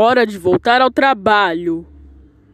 [0.00, 1.84] Hora de voltar ao trabalho.